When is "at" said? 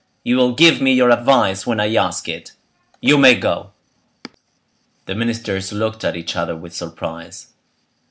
6.03-6.15